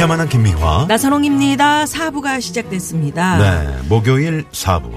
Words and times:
유쾌만한 0.00 0.30
김미화. 0.30 0.86
나선홍입니다. 0.88 1.84
사부가 1.84 2.40
시작됐습니다. 2.40 3.36
네, 3.36 3.76
목요일 3.86 4.44
4부. 4.50 4.90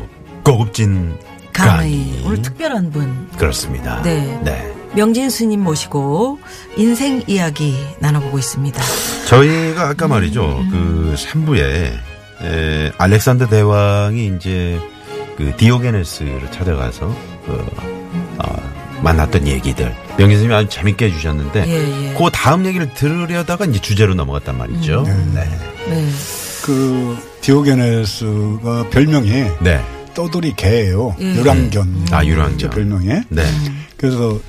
고급진 0.45 1.17
강의. 1.51 2.05
강의. 2.07 2.23
오늘 2.25 2.41
특별한 2.41 2.89
분 2.91 3.27
그렇습니다. 3.37 4.01
네. 4.03 4.39
네. 4.45 4.73
명진 4.95 5.29
스님 5.29 5.61
모시고 5.61 6.39
인생 6.77 7.21
이야기 7.27 7.75
나눠보고 7.99 8.39
있습니다. 8.39 8.81
저희가 9.27 9.89
아까 9.89 10.07
말이죠. 10.07 10.45
음. 10.45 10.69
그 10.71 11.15
3부에 11.17 11.59
에, 12.41 12.91
알렉산더 12.97 13.49
대왕이 13.49 14.37
이제 14.37 14.79
그 15.35 15.53
디오게네스를 15.57 16.49
찾아가서 16.49 17.13
그, 17.45 17.75
아, 18.37 18.55
만났던 19.03 19.47
얘기들. 19.47 19.93
명진 20.17 20.37
스님이 20.37 20.53
아주 20.53 20.69
재밌게 20.69 21.05
해주셨는데 21.05 21.65
예, 21.67 22.09
예. 22.09 22.13
그 22.17 22.29
다음 22.31 22.65
얘기를 22.65 22.91
들으려다가 22.93 23.65
이제 23.65 23.79
주제로 23.79 24.13
넘어갔단 24.15 24.57
말이죠. 24.57 25.03
음. 25.05 25.31
네. 25.35 25.43
네. 25.89 26.09
그 26.63 27.17
디오게네스가 27.41 28.89
별명이 28.89 29.29
네. 29.61 29.83
떠돌이 30.13 30.53
개예요. 30.55 31.15
예. 31.19 31.35
유랑견. 31.35 32.07
아, 32.11 32.23
유랑견. 32.25 32.57
제 32.57 32.69
별명이. 32.69 33.07
네. 33.29 33.43
그래서 33.97 34.39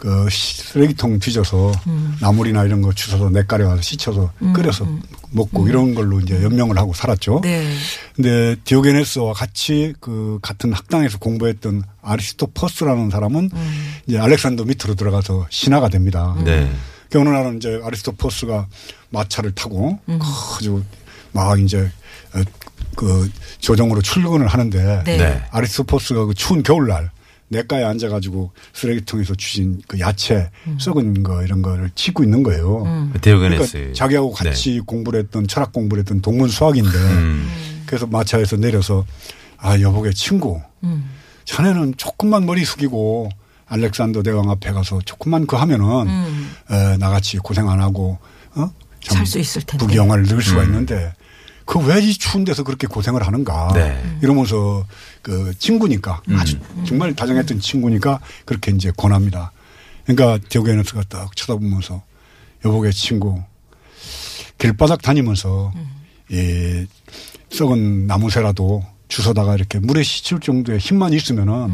그 0.00 0.30
시- 0.30 0.62
쓰레기통 0.62 1.18
뒤져서 1.18 1.72
음. 1.86 2.16
나물이나 2.22 2.64
이런 2.64 2.80
거 2.80 2.90
주워서 2.94 3.28
냇가에 3.28 3.62
와서 3.64 3.82
씻혀서 3.82 4.32
끓여서 4.54 4.86
먹고 5.32 5.68
이런 5.68 5.94
걸로 5.94 6.18
이제 6.20 6.42
연명을 6.42 6.78
하고 6.78 6.94
살았죠. 6.94 7.40
네. 7.42 7.70
근데 8.16 8.56
디오게네스와 8.64 9.34
같이 9.34 9.92
그 10.00 10.38
같은 10.40 10.72
학당에서 10.72 11.18
공부했던 11.18 11.82
아리스토퍼스라는 12.00 13.10
사람은 13.10 13.50
음. 13.52 13.94
이제 14.06 14.18
알렉산더 14.18 14.64
밑으로 14.64 14.94
들어가서 14.94 15.46
신하가 15.50 15.90
됩니다. 15.90 16.34
네. 16.46 16.72
그 17.10 17.20
어느 17.20 17.28
날은 17.28 17.58
이제 17.58 17.78
아리스토퍼스가 17.84 18.68
마차를 19.10 19.52
타고 19.54 19.98
음. 20.08 20.18
아주 20.56 20.82
막 21.32 21.60
이제 21.60 21.90
어, 22.34 22.40
그 22.96 23.30
조정으로 23.58 24.00
출근을 24.00 24.46
하는데 24.46 25.02
네. 25.04 25.16
네. 25.18 25.42
아리스토퍼스가 25.50 26.24
그 26.24 26.32
추운 26.34 26.62
겨울날 26.62 27.10
냇가에 27.50 27.84
앉아가지고 27.84 28.52
쓰레기통에서 28.72 29.34
주신 29.34 29.82
그 29.88 29.98
야채 29.98 30.50
음. 30.66 30.78
썩은 30.78 31.22
거 31.22 31.42
이런 31.42 31.62
거를 31.62 31.90
치고 31.94 32.22
있는 32.22 32.42
거예요. 32.42 33.10
디오게네스. 33.20 33.72
그러니까 33.72 33.94
자기하고 33.94 34.32
같이 34.32 34.80
공부를 34.80 35.20
했던 35.20 35.46
철학 35.46 35.72
공부를 35.72 36.02
했던 36.02 36.20
동문 36.20 36.48
수학인데 36.48 36.96
음. 36.96 37.50
그래서 37.86 38.06
마차에서 38.06 38.56
내려서 38.56 39.04
아 39.58 39.78
여보게 39.78 40.12
친구 40.12 40.60
음. 40.84 41.10
자네는 41.44 41.94
조금만 41.96 42.46
머리 42.46 42.64
숙이고 42.64 43.28
알렉산더 43.66 44.22
대왕 44.22 44.48
앞에 44.50 44.72
가서 44.72 45.00
조금만 45.04 45.46
그 45.46 45.56
하면은 45.56 46.06
음. 46.08 46.50
에, 46.70 46.96
나같이 46.98 47.38
고생 47.38 47.68
안 47.68 47.80
하고 47.80 48.18
어? 48.54 48.70
참 49.02 49.18
살수 49.18 49.38
있을 49.40 49.62
텐데. 49.62 49.86
늘 50.24 50.34
음. 50.34 50.40
수가 50.40 50.62
있는데 50.64 51.12
그 51.70 51.78
왜 51.78 52.00
이 52.02 52.12
추운 52.14 52.44
데서 52.44 52.64
그렇게 52.64 52.88
고생을 52.88 53.24
하는가 53.24 53.70
네. 53.74 54.02
이러면서 54.22 54.84
그 55.22 55.54
친구니까 55.56 56.20
음. 56.28 56.36
아주 56.36 56.58
정말 56.84 57.14
다정했던 57.14 57.60
친구니까 57.60 58.18
그렇게 58.44 58.72
이제 58.72 58.90
권합니다. 58.96 59.52
그러니까 60.04 60.44
디오게네스가 60.48 61.04
딱 61.08 61.36
쳐다보면서 61.36 62.02
여보게 62.64 62.90
친구 62.90 63.40
길바닥 64.58 65.00
다니면서 65.02 65.72
이 66.30 66.86
썩은 67.50 68.08
나무새라도 68.08 68.84
주워다가 69.06 69.54
이렇게 69.54 69.78
물에 69.78 70.02
씻을 70.02 70.40
정도의 70.40 70.78
힘만 70.80 71.12
있으면은 71.12 71.72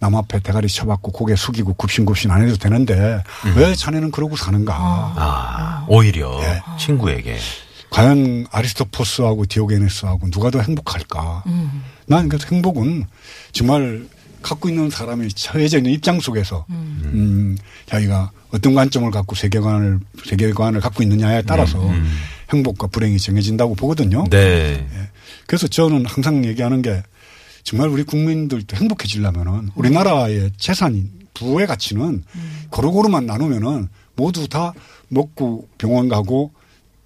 남 0.00 0.16
앞에 0.16 0.40
대가리 0.40 0.66
쳐박고 0.66 1.12
고개 1.12 1.36
숙이고 1.36 1.74
굽신굽신 1.74 2.30
안 2.32 2.42
해도 2.42 2.56
되는데 2.56 3.22
왜 3.56 3.74
자네는 3.76 4.10
그러고 4.10 4.34
사는가. 4.34 4.74
아, 4.74 5.84
오히려 5.88 6.40
예. 6.42 6.62
친구에게. 6.78 7.38
과연 7.90 8.46
아리스토포스하고 8.50 9.46
디오게네스하고 9.46 10.30
누가 10.30 10.50
더 10.50 10.60
행복할까? 10.60 11.44
음. 11.46 11.82
난 12.06 12.28
그래서 12.28 12.46
행복은 12.50 13.04
정말 13.52 14.06
갖고 14.42 14.68
있는 14.68 14.90
사람이 14.90 15.28
처해져 15.30 15.78
있는 15.78 15.92
입장 15.92 16.18
속에서 16.18 16.64
음, 16.70 17.56
자기가 17.86 18.30
어떤 18.52 18.74
관점을 18.74 19.10
갖고 19.10 19.34
세계관을 19.34 20.00
세계관을 20.24 20.80
갖고 20.80 21.02
있느냐에 21.02 21.42
따라서 21.42 21.78
행복과 22.50 22.86
불행이 22.88 23.18
정해진다고 23.18 23.74
보거든요. 23.74 24.24
네. 24.30 24.86
그래서 25.46 25.68
저는 25.68 26.06
항상 26.06 26.44
얘기하는 26.44 26.80
게 26.82 27.02
정말 27.64 27.88
우리 27.88 28.02
국민들도 28.02 28.76
행복해지려면은 28.76 29.70
우리나라의 29.74 30.52
재산인 30.56 31.10
부의 31.34 31.66
가치는 31.66 32.24
고루고루만 32.70 33.26
나누면은 33.26 33.88
모두 34.16 34.48
다 34.48 34.72
먹고 35.08 35.68
병원 35.78 36.08
가고 36.08 36.52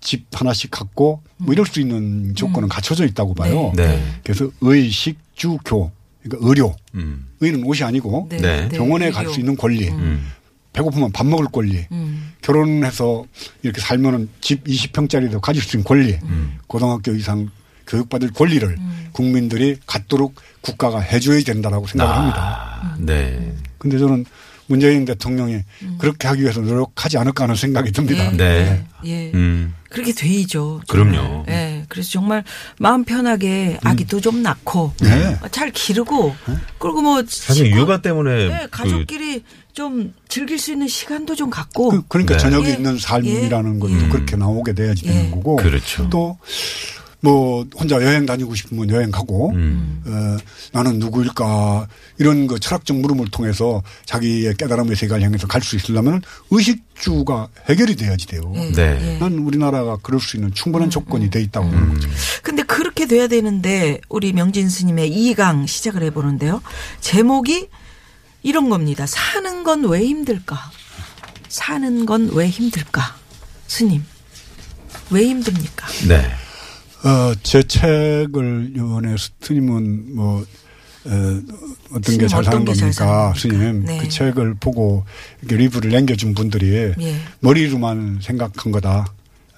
집 0.05 0.27
하나씩 0.33 0.71
갖고 0.71 1.23
뭐 1.39 1.53
이럴 1.53 1.67
수 1.67 1.81
있는 1.81 2.35
조건은 2.37 2.69
갖춰져 2.69 3.05
있다고 3.07 3.35
봐요. 3.35 3.73
네. 3.75 4.01
그래서 4.23 4.49
의, 4.61 4.91
식, 4.91 5.19
주, 5.35 5.59
교. 5.65 5.91
그러니까 6.23 6.49
의료. 6.49 6.77
음. 6.95 7.27
의는 7.41 7.65
옷이 7.65 7.83
아니고 7.83 8.29
네. 8.31 8.37
네. 8.37 8.69
병원에 8.69 9.11
갈. 9.11 9.27
수 9.29 9.41
있는 9.41 9.57
권리. 9.57 9.89
음. 9.89 10.31
배고프면 10.75 11.13
밥 11.13 11.27
먹을 11.27 11.47
권리. 11.47 11.87
음. 11.91 12.33
결혼해서 12.43 13.25
이렇게 13.63 13.81
살면은 13.81 14.29
집 14.41 14.65
20평짜리도 14.65 15.41
가질 15.41 15.63
수 15.63 15.77
있는 15.77 15.85
권리. 15.85 16.13
음. 16.23 16.59
고등학교 16.67 17.13
이상 17.13 17.49
교육받을 17.87 18.33
권리를 18.33 18.77
국민들이 19.13 19.77
갖도록 19.87 20.35
국가가 20.61 21.01
해줘야 21.01 21.41
된다라고 21.43 21.87
생각을 21.87 22.15
합니다. 22.15 22.81
아, 22.83 22.97
네. 22.99 23.55
근데 23.79 23.99
저는 23.99 24.25
문재인 24.67 25.05
대통령이 25.05 25.61
그렇게 25.99 26.29
하기 26.29 26.43
위해서 26.43 26.61
노력하지 26.61 27.19
않을까 27.19 27.45
하는 27.45 27.55
생각이 27.55 27.93
듭니다. 27.93 28.33
예. 28.33 28.37
네. 28.37 28.85
예. 29.05 29.31
음. 29.35 29.75
그렇게. 29.91 30.13
정말. 30.13 30.81
그럼요. 30.89 31.45
예. 31.49 31.85
그래서 31.89 32.11
정말 32.11 32.43
마음 32.79 33.05
편하게 33.05 33.79
아기도 33.83 34.21
좀 34.21 34.43
낳고 34.43 34.93
네. 35.01 35.37
잘 35.51 35.71
기르고 35.71 36.35
그리고 36.79 37.03
뭐 37.03 37.23
사실 37.29 37.71
육아 37.71 38.01
때문에 38.01 38.49
네, 38.49 38.59
그 38.71 38.71
가족끼리 38.71 39.45
좀 39.73 40.15
즐길 40.29 40.59
수 40.59 40.73
있는 40.73 40.89
시간도 40.89 41.35
좀 41.35 41.51
갖고 41.51 41.91
그, 41.91 42.17
러니까 42.17 42.37
네. 42.37 42.41
저녁이 42.41 42.67
예. 42.69 42.73
있는 42.73 42.99
삶이라는 42.99 43.81
것도 43.81 43.93
예. 43.93 44.09
그렇게 44.09 44.37
나오게 44.37 44.73
돼야지 44.73 45.07
예. 45.07 45.13
되는 45.13 45.31
거고. 45.33 45.57
그렇죠. 45.57 46.09
또, 46.11 46.39
뭐, 47.25 47.65
혼자 47.75 47.97
여행 48.03 48.27
다니고 48.27 48.55
싶으면 48.55 48.91
여행 48.91 49.11
가고, 49.11 49.51
음. 49.53 50.03
어, 50.07 50.37
나는 50.73 50.99
누구일까, 50.99 51.89
이런 52.19 52.47
그 52.47 52.61
철학적 52.61 52.99
물음을 52.99 53.29
통해서 53.31 53.83
자기의 54.05 54.55
깨달음의 54.57 54.95
세계를 54.95 55.23
향해서 55.23 55.47
갈 55.47 55.63
수 55.63 55.75
있으려면 55.77 56.21
의식주가 56.51 57.49
해결이 57.71 57.97
돼야지 57.97 58.27
돼요. 58.27 58.53
예. 58.57 58.71
네. 58.73 59.19
난 59.19 59.39
우리나라가 59.39 59.97
그럴 60.03 60.21
수 60.21 60.37
있는 60.37 60.53
충분한 60.53 60.91
조건이 60.91 61.31
돼 61.31 61.41
있다고 61.41 61.71
보는 61.71 61.95
거죠. 61.95 62.09
근데 62.43 62.63
그렇게 62.63 63.07
돼야 63.07 63.27
되는데 63.27 64.01
우리 64.11 64.35
명진 64.35 64.69
스님의 64.69 65.11
2강 65.11 65.67
시작을 65.67 66.03
해보는데요. 66.03 66.61
제목이 67.01 67.69
이런 68.43 68.69
겁니다. 68.69 69.07
사는 69.07 69.65
건 69.65 69.85
왜 69.87 70.05
힘들까? 70.05 70.71
사는 71.49 72.05
건 72.05 72.29
왜 72.35 72.49
힘들까? 72.51 73.17
스님. 73.67 74.05
왜 75.11 75.25
힘듭니까? 75.29 75.87
네. 76.09 76.31
어, 77.05 77.35
제 77.43 77.63
책을 77.63 78.73
이번에 78.77 79.15
스님은 79.41 80.17
뭐, 80.17 80.41
어, 81.07 81.41
어떤 81.93 82.19
게 82.19 82.27
잘 82.27 82.43
사는 82.43 82.65
겁니까? 82.65 83.35
스님. 83.37 83.85
네. 83.85 83.99
그 83.99 84.09
책을 84.09 84.55
보고 84.55 85.05
이렇게 85.43 85.57
리뷰를 85.57 85.91
남겨준 85.93 86.35
분들이 86.35 86.95
예. 87.01 87.17
머리로만 87.41 88.21
생각한 88.23 88.73
거다. 88.73 89.07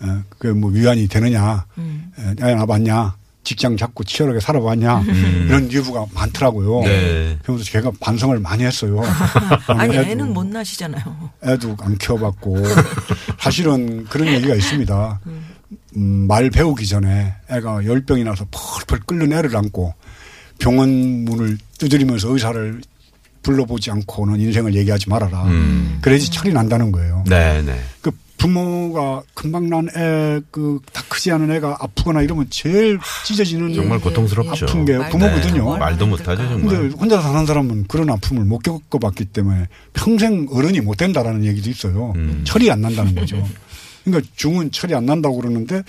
어, 0.00 0.22
그게 0.28 0.52
뭐 0.52 0.70
위안이 0.70 1.06
되느냐. 1.08 1.64
음. 1.78 2.10
애 2.18 2.54
낳아봤냐. 2.54 3.14
직장 3.44 3.76
잡고 3.76 4.02
치열하게 4.02 4.40
살아봤냐. 4.40 5.04
이런 5.46 5.68
리뷰가 5.68 6.06
많더라고요. 6.12 6.80
네. 6.80 7.38
그래서 7.44 7.62
제가 7.62 7.92
반성을 8.00 8.36
많이 8.40 8.64
했어요. 8.64 9.00
아니 9.68 9.94
애도- 9.94 10.04
애는 10.04 10.34
못 10.34 10.44
낳으시잖아요. 10.48 11.30
애도 11.44 11.76
안 11.78 11.96
키워봤고 11.96 12.56
사실은 13.38 14.04
그런 14.06 14.26
얘기가 14.34 14.52
있습니다. 14.52 15.20
음, 15.26 15.44
말 15.98 16.50
배우기 16.50 16.86
전에 16.86 17.34
애가 17.50 17.84
열병이 17.86 18.24
나서 18.24 18.46
펄펄 18.50 19.00
끓는 19.06 19.32
애를 19.32 19.56
안고 19.56 19.94
병원 20.58 21.24
문을 21.24 21.58
두드리면서 21.78 22.30
의사를 22.32 22.80
불러보지 23.42 23.90
않고는 23.90 24.40
인생을 24.40 24.74
얘기하지 24.74 25.08
말아라. 25.08 25.44
음. 25.44 25.98
그래야지 26.02 26.30
철이 26.30 26.52
난다는 26.52 26.90
거예요. 26.92 27.24
네, 27.28 27.62
네. 27.62 27.78
그 28.00 28.10
부모가 28.38 29.22
금방 29.34 29.70
난 29.70 29.88
애, 29.96 30.40
그 30.50 30.78
다 30.92 31.02
크지 31.08 31.30
않은 31.32 31.50
애가 31.52 31.78
아프거나 31.80 32.20
이러면 32.22 32.46
제일 32.50 32.98
찢어지는 33.24 33.72
정말 33.74 33.98
고통스럽죠. 34.00 34.66
아픈 34.66 34.84
게 34.84 34.96
부모거든요. 35.08 35.62
못하고 35.62 35.78
말도 35.78 36.06
못하죠, 36.06 36.48
정말. 36.48 36.76
근데 36.76 36.96
혼자 36.96 37.20
사는 37.22 37.46
사람은 37.46 37.84
그런 37.88 38.10
아픔을 38.10 38.44
못 38.44 38.58
겪어봤기 38.62 39.26
때문에 39.26 39.66
평생 39.94 40.46
어른이 40.50 40.80
못 40.80 40.96
된다라는 40.98 41.44
얘기도 41.44 41.70
있어요. 41.70 42.12
음. 42.16 42.42
철이 42.44 42.70
안 42.70 42.82
난다는 42.82 43.14
거죠. 43.14 43.42
그러니까 44.06 44.30
중은 44.36 44.70
철이 44.70 44.94
안 44.94 45.04
난다고 45.06 45.36
그러는데 45.36 45.82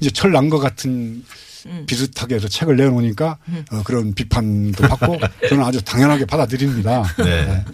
이제 0.00 0.10
철 0.10 0.30
난 0.32 0.48
것 0.50 0.58
같은 0.58 1.24
음. 1.66 1.84
비슷하게 1.86 2.34
해서 2.36 2.48
책을 2.48 2.76
내놓으니까 2.76 3.38
어, 3.70 3.82
그런 3.84 4.14
비판도 4.14 4.86
받고 4.88 5.18
저는 5.48 5.64
아주 5.64 5.80
당연하게 5.82 6.24
받아들입니다. 6.26 7.04
네. 7.18 7.64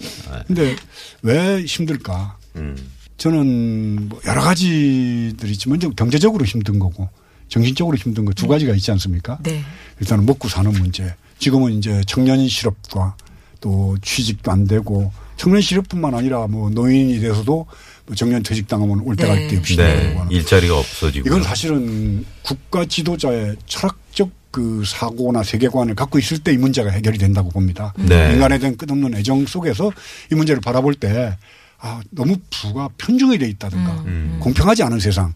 근데 0.47 0.77
왜 1.23 1.65
힘들까? 1.65 2.37
음. 2.57 2.77
저는 3.17 4.09
뭐 4.09 4.21
여러 4.27 4.41
가지들이 4.43 5.53
있지만 5.53 5.79
경제적으로 5.97 6.45
힘든 6.45 6.79
거고 6.79 7.09
정신적으로 7.49 7.97
힘든 7.97 8.25
거 8.25 8.33
두 8.35 8.47
가지가 8.47 8.75
있지 8.75 8.91
않습니까? 8.93 9.39
네. 9.43 9.63
일단은 10.01 10.27
먹고 10.27 10.49
사는 10.49 10.71
문제. 10.71 11.15
지금은 11.39 11.73
이제 11.73 12.03
청년 12.07 12.47
실업과 12.47 13.17
또 13.61 13.97
취직도 14.03 14.53
안 14.53 14.67
되고 14.67 15.11
청년 15.37 15.61
실업뿐만 15.63 16.15
아니라 16.15 16.47
뭐 16.47 16.69
노인이 16.71 17.19
돼서도 17.21 17.55
뭐 17.55 17.67
정년 18.15 18.43
퇴직당하면 18.43 19.01
올 19.01 19.17
때가 19.17 19.35
네. 19.35 19.49
때 19.49 19.57
없이 19.59 19.77
네. 19.77 20.17
일자리가 20.31 20.79
없어지고. 20.79 21.29
이건 21.29 21.43
사실은 21.43 22.25
국가 22.43 22.85
지도자의 22.85 23.57
철학적 23.67 24.31
그 24.51 24.83
사고나 24.87 25.43
세계관을 25.43 25.95
갖고 25.95 26.19
있을 26.19 26.39
때 26.39 26.53
이 26.53 26.57
문제가 26.57 26.91
해결이 26.91 27.19
된다고 27.19 27.51
봅니다. 27.51 27.93
네. 27.99 28.33
인간에 28.33 28.59
대한 28.59 28.77
끝없는 28.77 29.15
애정 29.15 29.45
속에서 29.47 29.93
이 30.33 30.35
문제를 30.35 30.61
바라볼 30.63 30.95
때 30.95 31.37
아, 31.81 32.01
너무 32.11 32.37
부가 32.51 32.89
편중이 32.99 33.39
돼 33.39 33.47
있다든가 33.49 33.93
음. 34.07 34.39
공평하지 34.41 34.83
않은 34.85 34.99
세상 35.01 35.33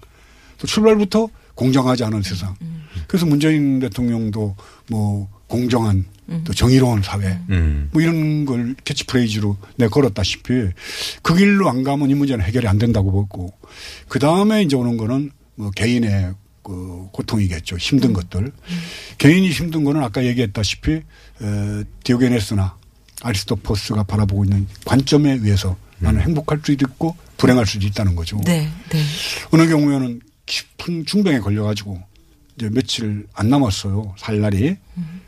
또 0.58 0.66
출발부터 0.66 1.28
공정하지 1.54 2.04
않은 2.04 2.22
세상. 2.22 2.54
그래서 3.06 3.26
문재인 3.26 3.78
대통령도 3.80 4.56
뭐 4.88 5.28
공정한 5.52 6.06
또 6.44 6.54
정의로운 6.54 7.02
사회 7.02 7.38
음. 7.50 7.90
뭐 7.92 8.00
이런 8.00 8.46
걸 8.46 8.74
캐치프레이즈로 8.84 9.58
내 9.76 9.86
걸었다시피 9.86 10.70
그 11.20 11.36
길로 11.36 11.68
안 11.68 11.82
가면 11.82 12.08
이 12.08 12.14
문제는 12.14 12.42
해결이 12.42 12.66
안 12.66 12.78
된다고 12.78 13.12
보고 13.12 13.52
그 14.08 14.18
다음에 14.18 14.62
이제 14.62 14.74
오는 14.74 14.96
거는 14.96 15.30
뭐 15.56 15.70
개인의 15.72 16.32
그 16.62 17.08
고통이겠죠. 17.12 17.76
힘든 17.76 18.14
것들. 18.14 18.50
개인이 19.18 19.50
힘든 19.50 19.84
거는 19.84 20.02
아까 20.02 20.24
얘기했다시피 20.24 20.92
에, 20.92 21.02
디오게네스나 22.04 22.76
아리스토포스가 23.20 24.04
바라보고 24.04 24.44
있는 24.44 24.66
관점에 24.86 25.32
의해서 25.32 25.76
나는 25.98 26.22
행복할 26.22 26.60
수도 26.64 26.72
있고 26.72 27.14
불행할 27.36 27.66
수도 27.66 27.86
있다는 27.86 28.14
거죠. 28.14 28.40
네. 28.46 28.70
네. 28.90 29.02
어느 29.50 29.68
경우에는 29.68 30.20
깊은 30.46 31.04
중병에 31.04 31.40
걸려가지고 31.40 32.00
이제 32.56 32.68
며칠 32.70 33.26
안 33.34 33.48
남았어요. 33.48 34.14
살 34.18 34.40
날이. 34.40 34.76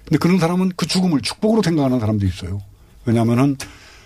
근데 0.04 0.18
그런 0.18 0.38
사람은 0.38 0.72
그 0.76 0.86
죽음을 0.86 1.20
축복으로 1.20 1.62
생각하는 1.62 2.00
사람도 2.00 2.26
있어요. 2.26 2.62
왜냐하면은 3.04 3.56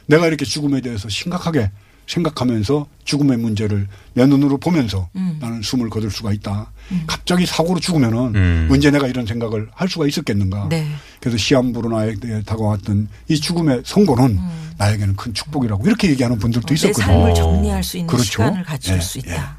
내가 0.07 0.27
이렇게 0.27 0.45
죽음에 0.45 0.81
대해서 0.81 1.09
심각하게 1.09 1.71
생각하면서 2.07 2.87
죽음의 3.05 3.37
문제를 3.37 3.87
내 4.15 4.25
눈으로 4.27 4.57
보면서 4.57 5.11
나는 5.41 5.61
숨을 5.63 5.91
거둘 5.91 6.11
수가 6.11 6.33
있다. 6.33 6.73
갑자기 7.07 7.45
사고로 7.45 7.81
죽으면은 7.81 8.35
음. 8.35 8.69
언제 8.71 8.91
내가 8.91 9.07
이런 9.09 9.27
생각을 9.27 9.69
할 9.75 9.89
수가 9.89 10.07
있었겠는가. 10.07 10.69
네. 10.71 10.89
그래서 11.21 11.37
시한부로 11.37 11.91
나에게 11.91 12.43
다가왔던 12.47 13.09
이 13.29 13.37
죽음의 13.39 13.83
선고는 13.85 14.39
나에게는 14.79 15.17
큰 15.17 15.35
축복이라고 15.35 15.87
이렇게 15.87 16.09
얘기하는 16.11 16.39
분들도 16.39 16.67
내 16.69 16.75
있었거든요. 16.75 17.05
삶을 17.07 17.35
정리할 17.35 17.85
수 17.85 17.99
있는 17.99 18.07
그렇죠. 18.07 18.25
시간을 18.25 18.63
갖출 18.63 18.97
예, 18.97 19.01
수 19.01 19.19
있다. 19.19 19.59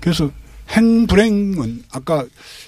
그래서 0.00 0.30
행불행은 0.70 1.84
아까 1.92 2.24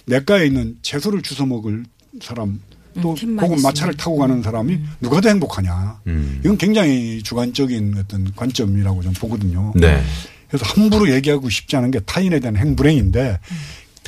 내과에 0.06 0.46
있는 0.46 0.76
채소를 0.82 1.22
주워 1.22 1.46
먹을 1.46 1.84
사람 2.22 2.60
또 3.00 3.14
음, 3.22 3.38
혹은 3.38 3.62
마차를. 3.62 3.96
타고 3.96 4.16
가는 4.18 4.42
사람이 4.42 4.80
누가 5.00 5.20
더 5.20 5.28
행복하냐. 5.28 6.00
음. 6.08 6.40
이건 6.44 6.58
굉장히 6.58 7.22
주관적인 7.22 7.94
어떤 7.98 8.32
관점이라고 8.34 9.02
좀 9.02 9.12
보거든요. 9.12 9.72
네. 9.76 10.02
그래서 10.48 10.64
함부로 10.66 11.08
얘기하고 11.14 11.48
싶지 11.48 11.76
않은 11.76 11.92
게 11.92 12.00
타인에 12.00 12.40
대한 12.40 12.56
행불행인데 12.56 13.38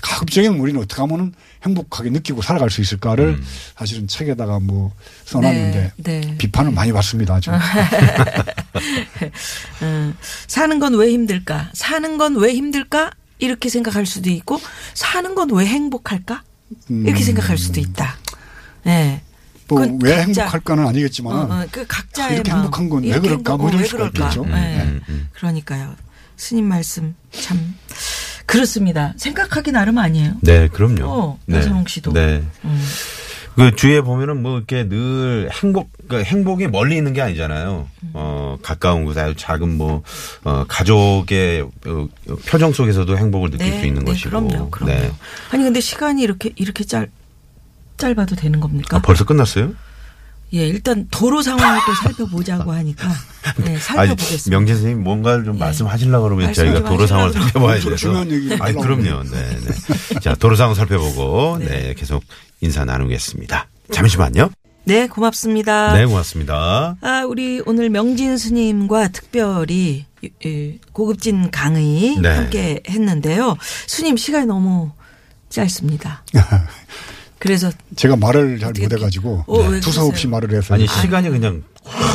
가급적이면 0.02 0.58
우리는 0.58 0.80
어떻게 0.80 1.00
하면 1.00 1.32
행복하게 1.64 2.10
느끼고 2.10 2.42
살아갈 2.42 2.70
수 2.70 2.80
있을까를 2.80 3.24
음. 3.38 3.44
사실은 3.76 4.08
책에다가 4.08 4.58
뭐 4.58 4.90
써놨는데 5.26 5.92
네, 5.98 6.20
네. 6.20 6.36
비판을 6.38 6.72
많이 6.72 6.92
받습니다. 6.92 7.38
좀. 7.38 7.54
음, 9.82 10.14
사는 10.48 10.78
건 10.80 10.94
왜 10.94 11.12
힘들까? 11.12 11.70
사는 11.74 12.18
건 12.18 12.34
왜 12.36 12.52
힘들까? 12.54 13.12
이렇게 13.42 13.68
생각할 13.68 14.06
수도 14.06 14.30
있고 14.30 14.60
사는 14.94 15.34
건 15.34 15.50
왜 15.52 15.66
행복할까? 15.66 16.42
이렇게 16.88 17.22
생각할 17.22 17.58
수도 17.58 17.80
있다. 17.80 18.16
네. 18.84 19.20
뭐왜 19.68 19.88
각자- 20.16 20.20
행복할까는 20.22 20.86
아니겠지만 20.86 21.34
어, 21.50 21.62
어, 21.62 21.66
그 21.70 21.86
각자의 21.86 22.34
이렇게 22.34 22.50
마음. 22.50 22.62
행복한 22.64 22.88
건왜 22.88 23.08
이렇게 23.08 23.28
그럴까? 23.28 23.56
뭐왜 23.56 23.84
수가 23.84 24.10
그럴까? 24.10 24.24
있겠죠. 24.24 24.44
네. 24.46 24.82
음, 24.84 25.00
음. 25.08 25.28
그러니까요. 25.32 25.94
스님 26.36 26.66
말씀 26.66 27.14
참 27.30 27.74
그렇습니다. 28.46 29.14
생각하기 29.16 29.72
나름 29.72 29.98
아니에요. 29.98 30.34
네, 30.42 30.68
그럼요. 30.68 31.04
어, 31.06 31.38
네. 31.46 31.58
나선홍 31.58 31.86
씨도. 31.86 32.12
네. 32.12 32.42
음. 32.64 32.84
그 33.54 33.75
주위에 33.76 34.00
보면은 34.00 34.43
뭐 34.43 34.56
이렇게 34.56 34.88
늘 34.88 35.50
행복, 35.52 35.90
그 36.08 36.22
행복이 36.22 36.69
멀리 36.69 36.96
있는 36.96 37.12
게 37.12 37.20
아니잖아요. 37.20 37.88
어, 38.14 38.58
가까운 38.62 39.04
곳에 39.04 39.20
아주 39.20 39.34
작은 39.37 39.76
뭐, 39.76 40.02
어, 40.44 40.64
가족의 40.69 41.62
어, 41.87 42.08
표정 42.46 42.72
속에서도 42.72 43.16
행복을 43.16 43.50
느낄 43.50 43.72
수 43.81 43.87
있는 43.87 44.04
것이고. 44.04 44.40
네, 44.40 44.49
그럼요, 44.49 44.70
그럼요. 44.70 44.93
네. 44.93 45.12
아니 45.50 45.64
근데 45.64 45.81
시간이 45.81 46.22
이렇게 46.22 46.52
이렇게 46.56 46.84
짧 46.84 47.08
짧아도 47.99 48.37
되는 48.37 48.58
겁니까? 48.58 48.96
아, 48.96 49.00
벌써 49.02 49.25
끝났어요? 49.25 49.75
예, 50.54 50.66
일단 50.66 51.06
도로 51.10 51.40
상황을 51.40 51.81
또 51.87 51.94
살펴보자고 51.94 52.72
하니까 52.72 53.08
네, 53.64 53.78
살펴보겠습니다. 53.78 54.50
명진 54.50 54.75
선생님 54.75 55.02
뭔가를 55.02 55.44
좀 55.44 55.54
예. 55.54 55.60
말씀하시려고 55.60 56.25
그러면 56.25 56.52
저희가 56.52 56.81
좀 56.81 56.88
도로 56.88 57.06
상황을 57.06 57.28
하시려고 57.28 57.46
살펴봐야 57.49 57.75
엄청 57.76 57.90
돼서. 57.90 57.96
중요한 58.00 58.31
얘기를 58.31 58.62
아니, 58.62 58.76
하려고 58.76 58.82
그럼요. 58.82 59.22
네, 59.31 59.58
네. 59.60 60.20
자, 60.20 60.34
도로 60.34 60.54
상황 60.56 60.75
살펴보고, 60.75 61.58
네, 61.58 61.94
계속 61.96 62.22
인사 62.62 62.85
나누겠습니다. 62.85 63.69
잠시만요. 63.93 64.50
네, 64.85 65.07
고맙습니다. 65.07 65.92
네, 65.95 66.07
고맙습니다. 66.07 66.97
아, 67.00 67.25
우리 67.28 67.61
오늘 67.66 67.90
명진 67.90 68.38
스님과 68.38 69.09
특별히 69.09 70.07
이 70.23 70.78
고급진 70.92 71.50
강의 71.50 72.16
네. 72.21 72.28
함께 72.28 72.83
했는데요. 72.88 73.57
스님 73.87 74.16
시간이 74.16 74.47
너무 74.47 74.92
짧습니다. 75.50 76.25
그래서 77.38 77.71
제가 77.97 78.16
말을 78.16 78.61
잘 78.61 78.73
못해가지고 78.78 79.45
어, 79.49 79.59
왜 79.69 79.81
두서없이? 79.81 80.28
말을 80.28 80.54
해서 80.54 80.75
아니, 80.75 80.87
시간이 80.87 81.28
그냥 81.31 81.64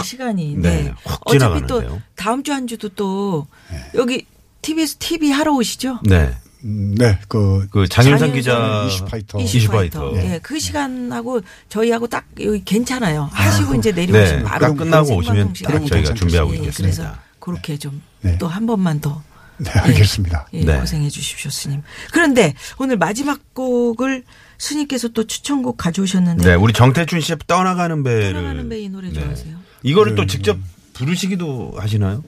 시간이 0.06 0.56
네, 0.58 0.84
네. 0.84 0.94
확 1.04 1.20
어차피 1.26 1.62
또 1.68 1.80
지나가는데요. 1.82 2.02
다음 2.16 2.44
주 2.44 2.54
한 2.54 2.68
주도 2.68 2.88
또 2.90 3.48
여기 3.96 4.26
TBS 4.62 4.96
TV 4.96 5.32
하러 5.32 5.54
오시죠? 5.54 6.00
네. 6.04 6.34
음, 6.68 6.96
네, 6.98 7.18
그 7.30 7.68
그 7.72 7.88
장윤선 7.88 8.34
기자 8.34 8.86
이슈파이터. 8.88 9.40
이슈파이터. 9.40 10.12
예. 10.18 10.34
예, 10.34 10.40
그 10.44 10.60
시간하고 10.60 11.42
저희하고 11.70 12.08
딱 12.08 12.26
여기 12.42 12.64
괜찮아요. 12.66 13.30
하시고 13.32 13.76
이제 13.76 13.92
내려오시면 13.94 14.44
네. 14.44 14.50
바로 14.50 14.68
딱 14.68 14.76
끝나고 14.78 15.16
오시면 15.16 15.54
딱. 15.64 15.86
저희가 15.88 16.14
준비하고 16.14 16.52
예, 16.54 16.58
있겠습니다. 16.58 16.96
그래서 16.98 17.16
그렇게 17.40 17.78
좀 17.78 18.02
네. 18.22 18.38
또한 18.38 18.66
번만 18.66 19.00
더 19.00 19.24
네, 19.60 19.72
알겠습니다. 19.72 20.48
예, 20.54 20.64
네. 20.66 20.80
고생해 20.80 21.10
주십시오, 21.10 21.50
스님. 21.50 21.82
그런데 22.12 22.54
오늘 22.80 22.98
마지막 22.98 23.40
곡을 23.56 24.24
스님께서 24.58 25.08
또 25.10 25.26
추천곡 25.26 25.78
가져오셨는데 25.78 26.44
네, 26.50 26.54
우리 26.56 26.74
정태춘 26.74 27.22
씨의 27.22 27.38
떠나가는 27.48 28.04
배를. 28.04 28.34
떠나가는 28.34 28.68
배 28.70 28.82
이 28.82 28.90
노래 28.90 29.08
네. 29.10 29.14
좋아하세요? 29.20 29.56
이거를 29.84 30.14
네. 30.14 30.22
또 30.22 30.28
직접 30.28 30.58
부르시기도 30.94 31.76
하시나요? 31.78 32.24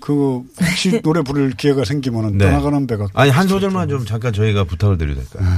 그 0.00 0.42
혹시 0.60 1.00
노래 1.02 1.22
부를 1.22 1.50
기회가 1.52 1.84
생기면은 1.84 2.38
네. 2.38 2.46
떠나가는 2.46 2.86
배가 2.86 3.08
아니, 3.14 3.30
한 3.30 3.48
소절만 3.48 3.88
좀 3.88 4.06
잠깐 4.06 4.32
저희가 4.32 4.64
부탁을 4.64 4.98
드려도 4.98 5.20
될까요? 5.22 5.48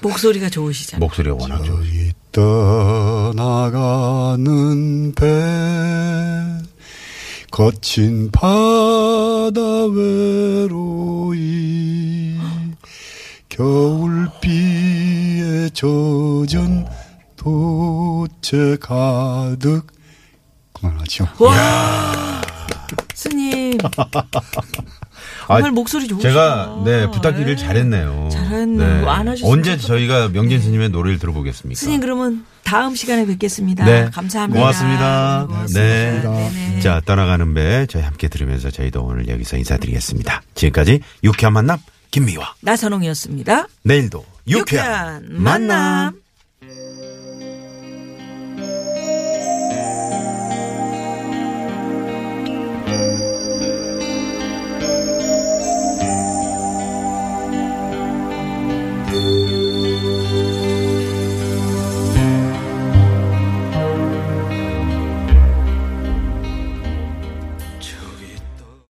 목소리가 0.00 0.48
좋으시잖아요. 0.48 1.00
목소리가 1.00 1.36
워낙 1.38 1.62
좋으 1.64 1.82
떠나가는 3.62 5.12
배 5.14 5.24
거친 7.50 8.30
바다 8.32 9.60
외로이 9.92 11.44
겨울비에 13.48 14.34
젖은 15.72 16.86
도체 17.36 18.76
가득 18.80 19.86
그만하죠. 20.72 21.28
와, 21.38 21.52
스님. 23.78 23.78
정말 25.46 25.72
목소리 25.72 26.08
좋으시다. 26.08 26.28
제가 26.28 26.82
네 26.84 27.10
부탁드리를 27.10 27.56
네. 27.56 27.62
잘했네요. 27.62 28.28
잘했네요. 28.32 29.10
안 29.10 29.28
하셨으면 29.28 29.52
언제. 29.52 29.76
저희가 29.76 30.28
명진 30.28 30.60
스님의 30.60 30.90
노래를 30.90 31.18
들어보겠습니까? 31.18 31.78
스님 31.78 32.00
그러면 32.00 32.44
다음 32.62 32.94
시간에 32.94 33.26
뵙겠습니다. 33.26 33.84
네. 33.84 34.10
감사합니다. 34.12 34.58
고맙습니다. 34.60 35.48
네. 35.74 36.20
네네. 36.22 36.80
자, 36.80 37.00
떠나가는 37.04 37.52
배 37.54 37.86
저희 37.86 38.02
함께 38.02 38.28
들으면서 38.28 38.70
저희도 38.70 39.02
오늘 39.04 39.28
여기서 39.28 39.56
인사드리겠습니다. 39.58 40.42
지금까지 40.54 41.00
유쾌한 41.22 41.52
만남 41.52 41.78
김미화. 42.10 42.54
나선홍이었습니다. 42.60 43.66
내일도 43.82 44.24
유쾌한, 44.48 45.24
유쾌한 45.24 45.42
만남. 45.42 46.14